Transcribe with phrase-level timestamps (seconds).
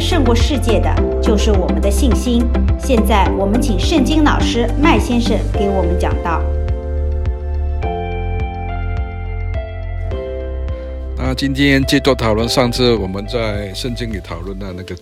[0.00, 2.44] 胜过世界的，就是我们的信心。
[2.78, 6.42] 现在，我们请圣经老师麦先生给我们讲道。
[11.16, 14.96] 那今天接着讨论上次我们在圣经里讨论的那个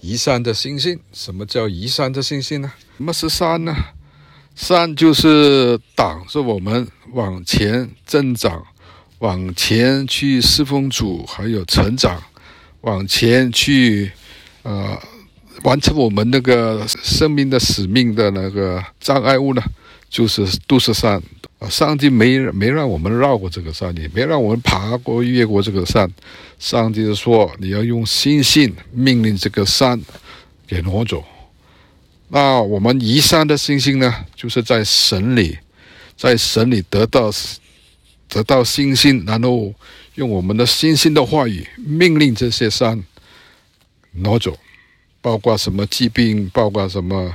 [0.00, 0.98] 移山的信心。
[1.12, 2.72] 什么叫移山的信心呢？
[2.96, 3.74] 什么是山呢？
[4.54, 8.62] 山就是挡着我们往前增长。
[9.20, 12.22] 往前去侍奉主，还有成长，
[12.82, 14.12] 往前去，
[14.66, 14.98] 呃，
[15.62, 19.62] 完成我们那个生命的使命的那个障碍物呢，
[20.10, 21.22] 就是都是山。
[21.70, 26.10] 上帝没没让我们绕过这个山，也没让我们爬过越过这个山。
[26.58, 30.02] 上帝说：“你要用信心命令这个山
[30.66, 31.24] 给挪走。”
[32.28, 35.56] 那我们移山的信心呢，就是在神里，
[36.16, 37.30] 在神里得到。
[38.28, 39.72] 得到信心，然后
[40.16, 43.00] 用我们的信心的话语命令这些山
[44.18, 44.56] 挪走，
[45.20, 47.34] 包括什么疾病，包括什么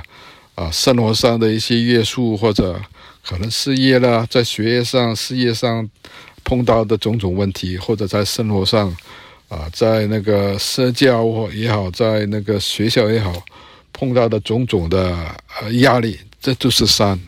[0.54, 2.80] 啊生活上的一些约束，或者
[3.24, 5.88] 可能失业了，在学业上、事业上
[6.44, 8.94] 碰到的种种问题，或者在生活上
[9.48, 13.32] 啊，在那个社交也好，在那个学校也好
[13.92, 15.16] 碰到的种种的
[15.60, 17.18] 呃压力，这就是山。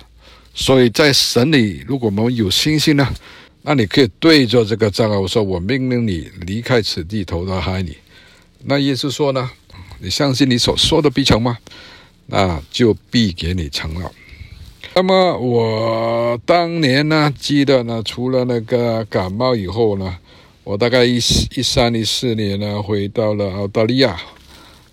[0.55, 3.07] 所以在神里，如果我们有信心呢，
[3.63, 7.97] 那你可以对着这个障碍，我说我命令你离开此地，投到海里。
[8.67, 9.51] 那意思说呢，
[9.99, 11.59] 你相信你所说的必成吗？
[12.27, 14.11] 那就必给你成了。
[14.95, 20.17] 那么我当年呢，记得呢，除了那个感冒以后呢，
[20.63, 24.19] 我大概一一三一四年呢，回到了澳大利亚，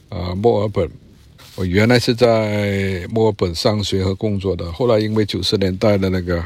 [0.10, 0.90] 啊，墨尔本。
[1.56, 6.44] 我原来是在墨尔本上学和工作的，后来因为九十年代的那个。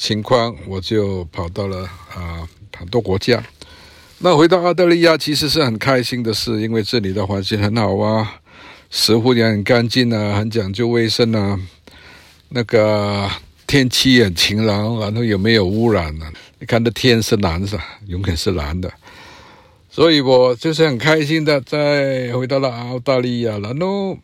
[0.00, 1.78] 情况，我就跑到了
[2.14, 3.42] 啊很多国家。
[4.20, 8.40] 那回到澳大利亚其实是很开心的事，因为这里的环境很好啊，
[8.90, 11.60] 食物也很干净啊，很讲究卫生啊。
[12.48, 13.30] 那个
[13.66, 16.26] 天气也很晴朗，然后有没有污染呢？
[16.58, 18.92] 你看这天是蓝色，永远是蓝的。
[19.88, 24.18] 所以我就是很开心的，再回到了澳大利亚，然后。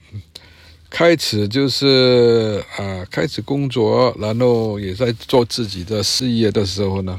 [0.90, 7.18] 开始就是啊，开始工作，然后也在做自己的事业的时候呢，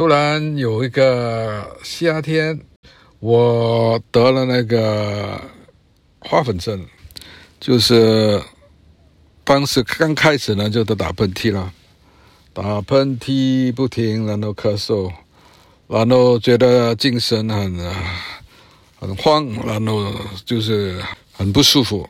[0.00, 2.58] 突然有一个夏天，
[3.18, 5.38] 我得了那个
[6.20, 6.82] 花粉症，
[7.60, 8.42] 就是
[9.44, 11.70] 当时刚开始呢，就得打喷嚏了，
[12.54, 15.12] 打喷嚏不停，然后咳嗽，
[15.86, 17.78] 然后觉得精神很
[18.98, 20.14] 很慌，然后
[20.46, 20.98] 就是
[21.30, 22.08] 很不舒服。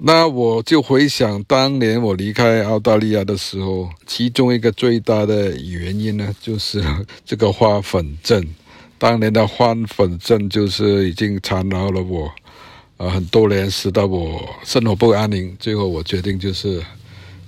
[0.00, 6.80] 那我就回想当年我离开澳大利亚的时候，其中一个最大的原因呢，就是
[7.24, 8.46] 这个花粉症。
[8.96, 12.30] 当年的花粉症就是已经缠绕了我，
[12.96, 15.56] 啊，很多年，使得我生活不安宁。
[15.58, 16.80] 最后我决定就是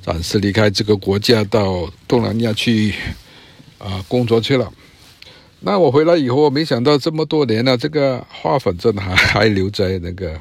[0.03, 2.93] 暂时离开这个国家，到东南亚去
[3.78, 4.69] 啊工作去了。
[5.60, 10.41] 那我回来以后，没想到这么多年了，这个花粉症还还留在那个。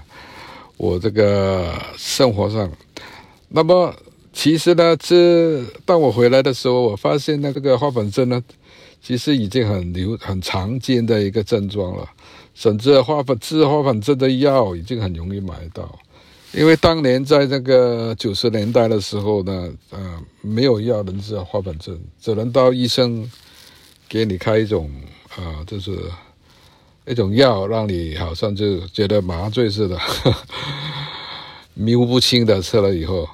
[0.79, 2.71] 我这个生活上，
[3.49, 3.93] 那么
[4.31, 8.41] 其实呢，这当我回来的时候，我发现呢，这个花粉症呢，
[9.01, 12.09] 其实已经很流很常见的一个症状了，
[12.55, 15.99] 甚至花粉治花粉症的药已经很容易买到，
[16.53, 23.29] 因为当年在那个九十年代的时候呢，呃，没有药能治花粉症，只能到医生
[24.07, 24.89] 给你开一种
[25.35, 25.91] 啊、呃，就是。
[27.09, 30.45] 一种药让你好像就觉得麻醉似的，呵呵，
[31.73, 33.27] 迷糊不清的吃了以后，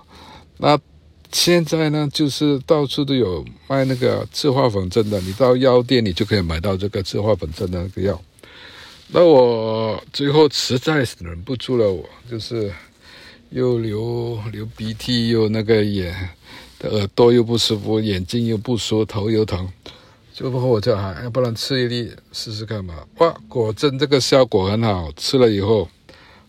[0.59, 0.79] 那
[1.29, 8.21] 现在呢，就是到处都有卖那个治化粉症的，你到药店里就可以买到这个治化粉症的那个药。
[9.09, 12.71] 那我最后实在是忍不住了，我就是
[13.49, 16.29] 又流流鼻涕，又那个眼
[16.79, 19.69] 的耳朵又不舒服，眼睛又不舒服，头又疼。
[20.35, 23.07] 就不和我叫喊，要不然吃一粒试试看吧。
[23.19, 25.87] 哇，果真这个效果很好，吃了以后，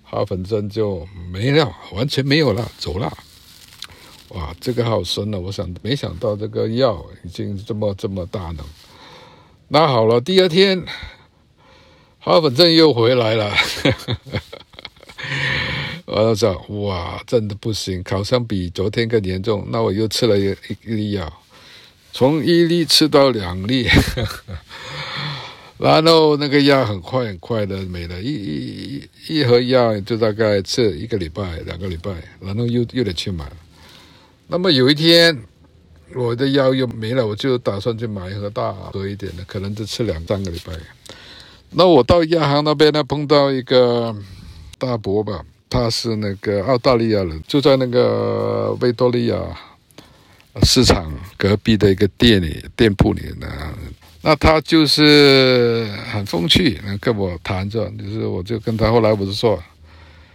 [0.02, 3.16] 花粉症就没了，完全没有了，走了。
[4.30, 5.38] 哇，这个好神了！
[5.38, 8.66] 我想没想到这个药已经这么这么大了。
[9.68, 10.84] 那好了，第二天
[12.18, 13.54] 花粉症又回来了。
[16.06, 19.64] 我就想，哇，真的不行，好像比昨天更严重。
[19.70, 21.32] 那我又吃了一一粒药。
[22.16, 23.86] 从一粒吃到两粒，
[25.76, 32.10] 然后那个药很快很快的没了，一一一盒药就大概吃一个礼拜、两个礼拜，
[32.40, 33.44] 然后又又得去买。
[34.46, 35.38] 那么有一天
[36.14, 40.72] 我的药又没了，我就打算去买一盒大盒一点的，可能就吃两三个礼拜。
[41.72, 44.16] 那我到药行那边呢，碰到一个
[44.78, 49.36] 大伯吧，他是那个澳大利亚人，就在那个维多利亚
[50.62, 53.46] 市场隔壁的一个店里店铺里呢。
[54.22, 59.62] 那他就是很风趣，跟我谈着，就是我就跟他后来我就说，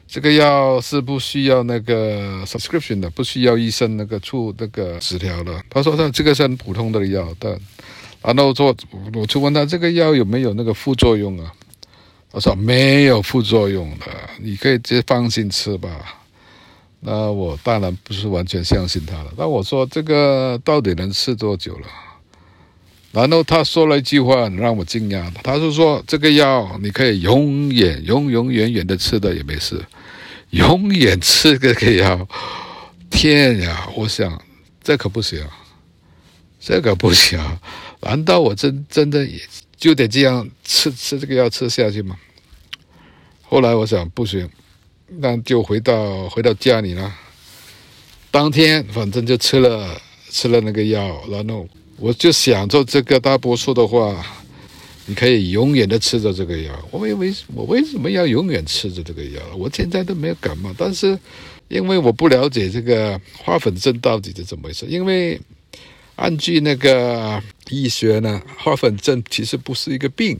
[0.07, 5.61] 这个药是不需要那个 subscription 的，不需要医生那个出那个纸条的。
[5.69, 7.51] 他说他这个是很普通的药，但
[8.21, 8.73] 然后我说
[9.13, 11.51] 我就问他这个药有没有那个副作用啊？
[12.31, 14.05] 我说没有副作用的，
[14.39, 16.20] 你可以直接放心吃吧。
[17.01, 19.33] 那我当然不是完全相信他了。
[19.37, 21.87] 那我说这个到底能吃多久了？
[23.11, 29.83] 然后他说了一句话让我惊讶，他是说这个药你可以永远、永永远远的吃的也没事，
[30.51, 32.25] 永远吃这个药，
[33.09, 33.89] 天呀！
[33.97, 34.41] 我想
[34.81, 35.45] 这可不行，
[36.57, 37.37] 这可不行，
[37.99, 39.27] 难道我真真的
[39.75, 42.15] 就得这样吃吃这个药吃下去吗？
[43.41, 44.49] 后来我想不行，
[45.17, 47.13] 那就回到回到家里了，
[48.29, 51.67] 当天反正就吃了吃了那个药，然后。
[51.97, 54.25] 我就想着这个大伯说的话，
[55.05, 56.73] 你可以永远的吃着这个药。
[56.89, 59.39] 我以为我为什么要永远吃着这个药？
[59.55, 61.15] 我现在都没有感冒，但是
[61.67, 64.87] 因为我不了解这个花粉症到底是怎么回事。
[64.87, 65.39] 因为
[66.15, 70.39] 按据那个医学呢，花粉症其实不是一个病，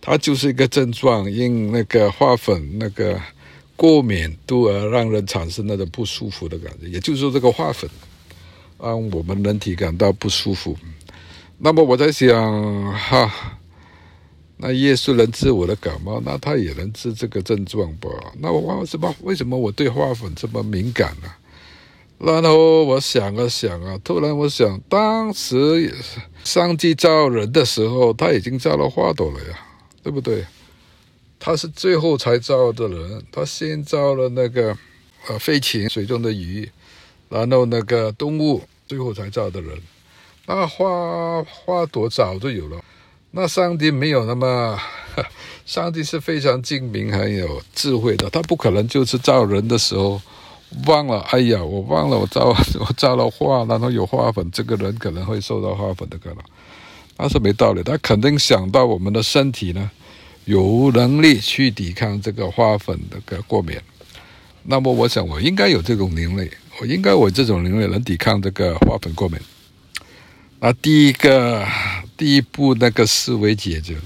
[0.00, 3.20] 它就是一个症状，因那个花粉那个
[3.80, 6.86] 过敏度而让人产生那种不舒服的感觉。
[6.88, 7.88] 也就是说，这个花粉。
[8.82, 10.74] 让我们人体感到不舒服，
[11.58, 13.30] 那么我在想，哈，
[14.56, 18.08] 那耶稣能治我的感冒，那他也能治这个症状吧？
[18.38, 21.28] 那我为什么为什么我对花粉这么敏感呢？
[22.20, 25.94] 然后我想啊想啊，突然我想，当时
[26.42, 29.58] 上帝造人的时候，他已经造了花朵了呀，
[30.02, 30.42] 对不对？
[31.40, 34.76] 他是最后才造的人，他先造了那个
[35.26, 36.70] 呃飞禽，水中的鱼。
[37.30, 39.80] 然后那个动物最后才造的人，
[40.46, 42.76] 那花花朵早就有了。
[43.30, 44.76] 那上帝没有那么，
[45.64, 50.20] 上帝是非常精明、很有智慧的，他不可能就是造人的时候
[50.88, 51.20] 忘了。
[51.30, 52.46] 哎呀，我忘了我造
[52.80, 56.42] 我造了花，然后有花粉，这个人可能会受到花粉的干扰，
[57.16, 57.84] 那是没道理。
[57.84, 59.88] 他肯定想到我们的身体呢，
[60.44, 63.78] 有能力去抵抗这个花粉的个过敏。
[64.62, 66.50] 那么我想我应该有这种能力。
[66.80, 69.38] 我应该我这种能力能抵抗这个花粉过敏。
[70.60, 71.66] 那第一个
[72.16, 74.02] 第一步那个思维解决了，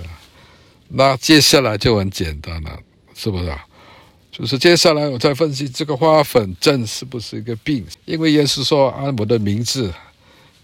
[0.89, 2.77] 那接下来就很简单了，
[3.15, 3.65] 是不是啊？
[4.33, 7.87] 就是接下来我再分析这个花粉症是不是一个病？
[8.07, 9.95] 因为耶稣说按我的名字，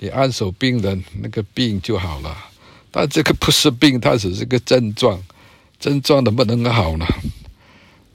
[0.01, 2.37] 你按手病人，那个病就好了。
[2.91, 5.23] 但这个不是病，它只是个症状，
[5.81, 7.07] 症状能不能好呢？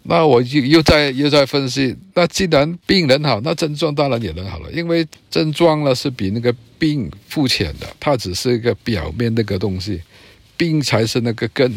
[0.04, 10.00] 那我又又在又在分析，那既然病人好，那症状当然也能好了，因为症状呢是比那个病肤浅的，它只是一个表面那个东西，
[10.56, 11.76] 病才是那个根，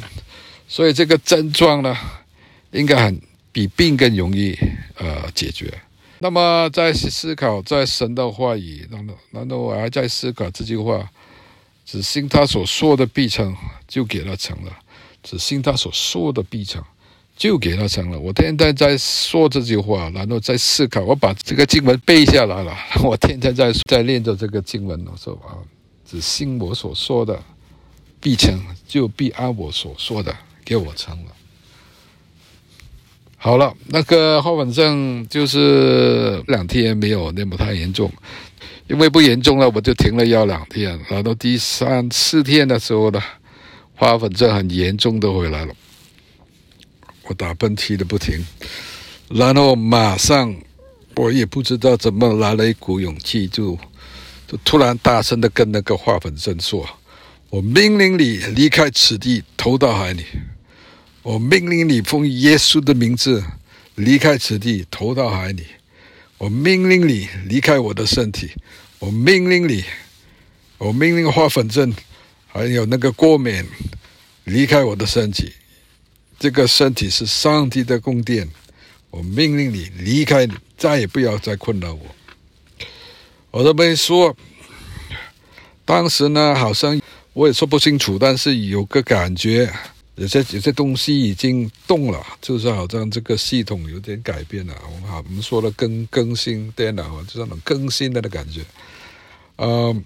[0.69, 1.97] 所以这个症状呢，
[2.73, 3.19] 应该很
[3.51, 4.55] 比病更容易
[4.99, 5.73] 呃解决。
[6.19, 11.09] 那么在思考在神的话语，然后然后我还在思考这句话，
[11.87, 14.79] 只信他所说的必成，就给他成了，
[15.29, 16.83] 只信他所说的必成。
[17.37, 18.19] 就给他成了。
[18.19, 21.01] 我天天在说这句话，然后在思考。
[21.03, 22.77] 我把这个经文背下来了。
[23.05, 25.01] 我天天在在念着这个经文。
[25.07, 25.55] 我说啊，
[26.05, 27.41] 只信我所说的
[28.21, 31.33] 必成，就必按我所说的给我成了。
[33.37, 38.11] 好了，那个花粉症就是两天没有那么太严重，
[38.89, 40.99] 因为不严重了，我就停了药两天。
[41.09, 43.23] 然后第三四天的时候呢，
[43.99, 45.75] 花粉症很严重的回来了。
[47.25, 48.43] 我打喷嚏的不停，
[49.29, 50.55] 然后马上
[51.17, 53.77] 我也不知道怎么来了一股勇气，就
[54.47, 56.89] 就突然大声的跟那个花粉症说
[57.51, 60.25] ：“我命令你离开此地，投到海里。
[61.23, 63.43] 我命令你奉耶稣的名字
[63.97, 65.65] 离开此地，投到海里。
[66.39, 68.53] 我命令你离开我的身体。
[69.01, 69.83] 我命令你，
[70.79, 71.93] 我命令花粉症
[72.49, 73.65] 还有那个过敏
[74.45, 75.53] 离开我的身体。”
[76.41, 78.49] 这个身体是上帝的宫殿，
[79.11, 82.07] 我命令你离开，再也不要再困扰我。
[83.51, 84.37] 我都没说，
[85.85, 87.01] 当时呢，好像
[87.33, 89.69] 我也说不清楚，但是有个感觉，
[90.15, 94.75] 有些有些东西已经动了，就是好像这个系统有点改变了。
[94.95, 98.65] 我们好，我们说了更更新电脑，就是那种更新的的感觉。
[99.57, 100.05] 嗯，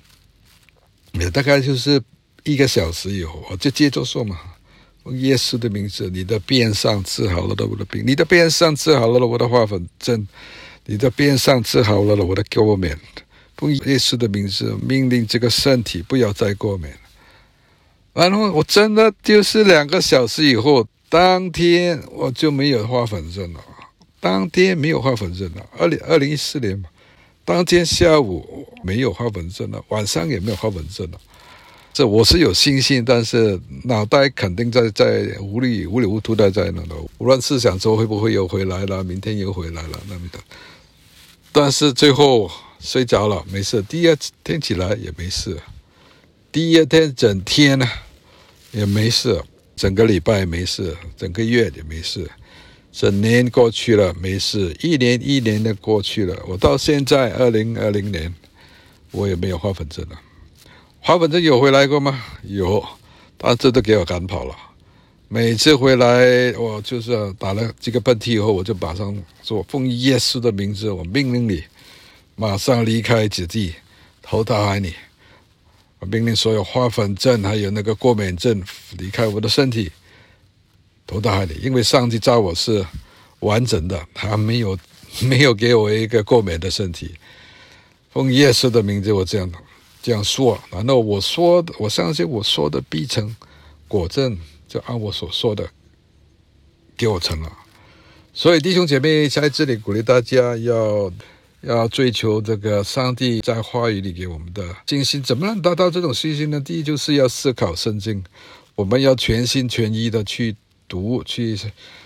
[1.13, 2.03] 也大概就是
[2.45, 4.39] 一个小时以后，我就接着说嘛。
[5.05, 10.27] 奉耶稣的名字，你的鞭伤治好了我的病，你的鞭伤治好了我的花粉症，
[10.87, 12.95] 你的鞭伤治好了我的过敏。
[13.57, 16.89] 奉耶稣的名字，命令这个身体不要再过敏。
[18.13, 23.61] 然后我真的就是两个小时以后，当天我就没有花粉症了。
[24.21, 25.67] 当天没有花粉症了。
[25.77, 26.89] 二零二零一四年嘛，
[27.45, 31.21] 当天下午没有花粉症了，晚上也没有花粉症了。
[31.93, 40.39] 这我是有信心，但是脑袋肯定在在无力糊里糊涂的在那里，胡乱思想说会不会又回来了，明天又回来了那么的。
[41.53, 43.83] 但是最后睡着了，没事。
[43.83, 45.55] 第二天起来也没事，
[46.51, 47.87] 第二天整天呢
[48.71, 49.39] 也没事，
[49.77, 52.27] 整个礼拜也没事，整个月也没事，
[52.91, 58.35] 整年过去了没事，一年一年的过去了，我到现在二零二零年，
[59.11, 60.19] 我也没有花粉症了。
[61.05, 62.25] 花粉症有回来过吗？
[62.45, 62.81] 有，
[63.37, 64.55] 但这都给我赶跑了。
[65.27, 71.65] 每次回来，我就是打了几个喷嚏以后，我就马上说：“奉耶稣的名字，我命令你，
[72.37, 73.75] 马上离开此地，
[74.23, 74.95] 投到海里。
[75.99, 78.63] 我命令所有花粉症还有那个过敏症
[78.97, 79.91] 离开我的身体，
[81.05, 81.59] 投到海里。
[81.65, 82.87] 因为上帝造我是
[83.41, 84.79] 完整的，他没有
[85.23, 87.17] 没有给我一个过敏的身体。
[88.13, 89.51] 奉耶稣的名字，我这样。”
[90.03, 93.37] 这样说，然后我说的，我相信我说的必成
[93.87, 95.71] 果证，就按我所说的
[96.97, 97.53] 给我成了。
[98.35, 101.13] 所以弟兄姐妹在这里鼓励大家要
[101.61, 105.23] 要追求这个上帝在话语里给我们的信心。
[105.23, 106.61] 怎么能达到这种信心呢？
[106.61, 108.25] 第一就是要思考圣经，
[108.75, 110.57] 我们要全心全意的去
[110.89, 111.57] 读、去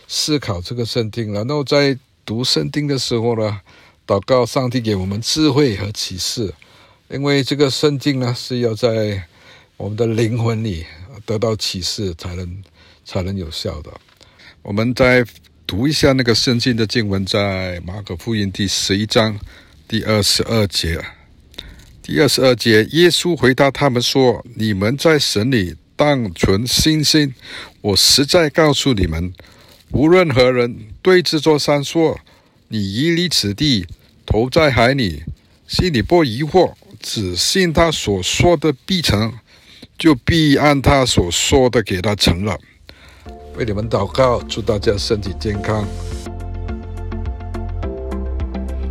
[0.07, 3.61] 思考这个圣经，然后在读圣经的时候呢，
[4.07, 6.53] 祷告上帝给我们智慧和启示。
[7.09, 9.23] 因为这个圣经呢，是要在
[9.77, 10.85] 我们的灵魂里
[11.25, 12.63] 得到启示，才能
[13.05, 13.91] 才能有效的。
[14.63, 15.25] 我们再
[15.69, 19.39] 读一下那个圣经的经文，在马可福音第十一章
[19.87, 21.01] 第二十二节。
[22.03, 27.33] 第二十二节，耶稣回答他们说：“你们在神里当存信心。
[27.83, 29.33] 我实在告诉你们，
[29.93, 32.19] 无论何人对这座山说
[32.67, 33.87] ：‘你移离此地，
[34.25, 35.23] 投在海里’，
[35.69, 39.33] 心里不疑惑。”只信他所说的必成，
[39.99, 42.59] 就必按他所说的给他成了。
[43.57, 45.85] 为你们祷告，祝大家身体健康。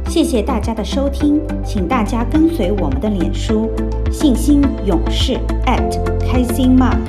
[0.08, 3.70] 谢谢大家的收听，请大家跟随我们的脸书
[4.12, 5.34] 信心勇士
[5.66, 7.00] at 开心 Mark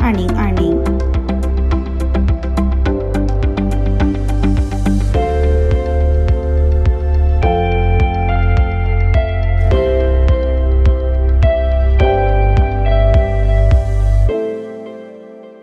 [0.00, 1.15] 二零二零。